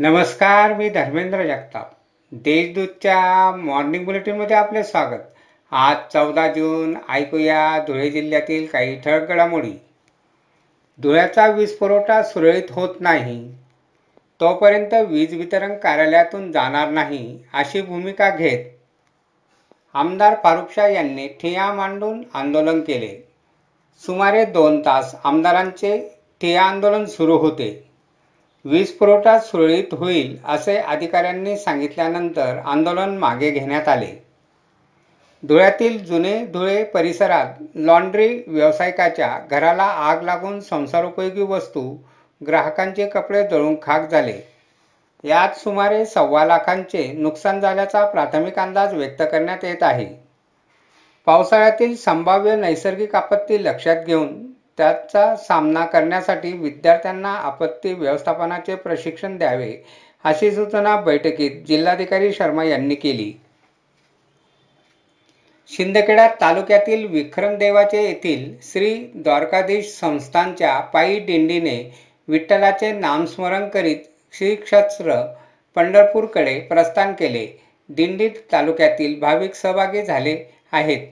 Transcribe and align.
नमस्कार 0.00 0.72
मी 0.74 0.88
धर्मेंद्र 0.88 1.44
जगताप. 1.46 1.90
देशदूतच्या 2.32 3.50
मॉर्निंग 3.56 4.04
बुलेटिनमध्ये 4.04 4.56
आपले 4.56 4.82
स्वागत. 4.84 5.22
आज 5.72 5.96
चौदा 6.12 6.46
जून 6.52 6.94
ऐकूया 7.08 7.84
धुळे 7.86 8.10
जिल्ह्यातील 8.10 8.66
काही 8.66 9.00
ठळक 9.00 9.28
घडामोडी. 9.28 9.72
धुळ्याचा 10.98 11.46
वीज 11.46 11.76
पुरवठा 11.76 12.22
सुरळीत 12.22 12.70
होत 12.70 12.94
नाही. 13.00 13.52
तोपर्यंत 14.40 14.94
वीज 15.08 15.34
वितरण 15.34 15.74
कार्यालयातून 15.78 16.52
जाणार 16.52 16.90
नाही 16.90 17.42
अशी 17.54 17.82
भूमिका 17.82 18.30
घेत 18.30 18.64
आमदार 19.94 20.34
फारुख 20.42 20.72
शाह 20.74 20.86
यांनी 20.86 21.28
ठिया 21.28 21.72
मांडून 21.72 22.22
आंदोलन 22.34 22.80
केले. 22.80 23.28
सुमारे 24.06 24.44
दोन 24.44 24.80
तास 24.80 25.14
आमदारांचे 25.24 25.98
ठिया 26.40 26.62
आंदोलन 26.62 27.04
सुरू 27.04 27.38
होते. 27.38 27.87
वीज 28.64 28.90
पुरवठा 28.92 29.38
सुरळीत 29.38 29.94
होईल 29.94 30.36
असे 30.44 30.76
अधिकाऱ्यांनी 30.76 31.56
सांगितल्यानंतर 31.56 32.58
आंदोलन 32.64 33.16
मागे 33.18 33.50
घेण्यात 33.50 33.88
आले. 33.88 34.24
धुळ्यातील 35.42 36.04
जुने 36.04 36.46
धुळे 36.46 36.84
परिसरात 36.84 37.62
लॉन्ड्री 37.74 38.42
व्यावसायिकाच्या 38.46 39.38
घराला 39.50 39.82
आग 39.82 40.22
लागून 40.22 40.60
संसारोपयोगी 40.60 41.42
वस्तू 41.42 41.96
ग्राहकांचे 42.46 43.06
कपडे 43.06 43.42
जळून 43.48 43.76
खाक 43.82 44.10
झाले. 44.10 44.40
यात 45.24 45.56
सुमारे 45.58 46.06
सव्वा 46.06 46.44
लाखांचे 46.44 47.12
नुकसान 47.12 47.60
झाल्याचा 47.60 48.04
प्राथमिक 48.06 48.58
अंदाज 48.58 48.94
व्यक्त 48.94 49.22
करण्यात 49.22 49.64
येत 49.64 49.82
आहे. 49.82 50.06
पावसाळ्यातील 51.26 51.96
संभाव्य 51.96 52.56
नैसर्गिक 52.56 53.14
आपत्ती 53.14 53.64
लक्षात 53.64 54.04
घेऊन 54.06 54.47
त्याचा 54.78 55.34
सामना 55.36 55.84
करण्यासाठी 55.86 56.52
विद्यार्थ्यांना 56.52 57.32
आपत्ती 57.34 57.92
व्यवस्थापनाचे 57.92 58.74
प्रशिक्षण 58.74 59.36
द्यावे 59.38 59.72
अशी 60.24 60.50
सूचना 60.50 60.96
बैठकीत 61.00 61.64
जिल्हाधिकारी 61.66 62.32
शर्मा 62.32 62.64
यांनी 62.64 62.94
केली. 62.94 63.32
शिंदखेडा 65.70 66.28
तालुक्यातील 66.40 67.06
विक्रमदेवाचे 67.06 68.02
येथील 68.02 68.54
श्री 68.62 68.94
द्वारकाधीश 69.14 69.92
संस्थानच्या 69.98 70.78
पायी 70.80 71.18
दिंडीने 71.20 71.78
विठ्ठलाचे 72.28 72.92
नामस्मरण 72.92 73.68
करीत 73.68 74.08
श्रीक्षेत्र 74.34 75.20
पंढरपूरकडे 75.76 76.58
प्रस्थान 76.60 77.12
केले. 77.12 77.46
दिंडीत 77.88 78.30
तालुक्यातील 78.52 79.18
भाविक 79.20 79.54
सहभागी 79.54 80.02
झाले 80.02 80.36
आहेत. 80.72 81.06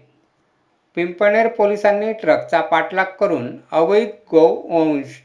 पिंपणेर 0.96 1.48
पोलिसांनी 1.48 2.12
ट्रकचा 2.12 2.60
पाठलाग 2.60 3.04
करून 3.20 3.56
अवैध 3.72 4.08
गोवंश 4.30 5.20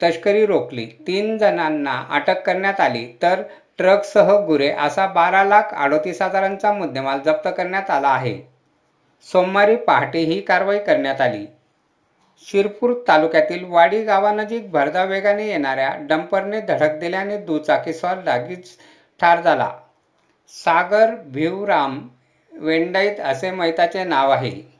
तस्करी 0.00 0.44
रोखली. 0.46 0.84
तीन 1.06 1.38
जणांना 1.38 2.02
अटक 2.10 2.42
करण्यात 2.42 2.80
आली 2.80 3.06
तर 3.22 3.42
ट्रकसह 3.78 4.32
गुरे 4.46 4.68
असा 4.70 5.06
बारा 5.06 5.44
लाख 5.44 5.74
अडोतीस 5.74 6.20
हजारांचा 6.22 6.72
मुद्देमाल 6.72 7.20
जप्त 7.20 7.48
करण्यात 7.56 7.90
आला 7.90 8.08
आहे. 8.08 8.38
सोमवारी 9.26 9.76
पहाटे 9.76 10.18
ही 10.18 10.40
कारवाई 10.40 10.78
करण्यात 10.78 11.20
आली. 11.20 11.46
शिरपूर 12.46 12.92
तालुक्यातील 13.08 13.64
वाडी 13.64 14.02
गावानजीक 14.02 14.70
भरधाव 14.70 15.08
वेगाने 15.08 15.46
येणाऱ्या 15.48 15.94
डंपरने 16.00 16.60
धडक 16.60 16.98
दिल्याने 16.98 17.36
दुचाकीस्वार 17.36 18.20
जागीच 18.20 18.68
ठार 19.20 19.40
झाला. 19.40 19.70
सागर 20.64 21.14
भिवराम 21.26 22.08
वेंडाईत 22.52 23.20
असे 23.20 23.50
मैताचे 23.50 24.04
नाव 24.04 24.30
आहे. 24.30 24.79